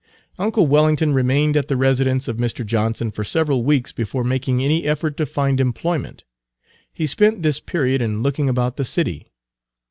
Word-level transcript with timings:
Uncle 0.39 0.65
Wellington 0.65 1.13
remained 1.13 1.55
at 1.55 1.67
the 1.67 1.77
residence 1.77 2.27
of 2.27 2.37
Mr. 2.37 2.65
Johnson 2.65 3.11
for 3.11 3.23
several 3.23 3.63
weeks 3.63 3.91
before 3.91 4.23
making 4.23 4.59
any 4.63 4.85
effort 4.85 5.15
to 5.17 5.27
find 5.27 5.59
employment. 5.61 6.23
He 6.91 7.05
spent 7.05 7.43
this 7.43 7.59
period 7.59 8.01
in 8.01 8.23
looking 8.23 8.49
about 8.49 8.77
the 8.77 8.85
city. 8.85 9.27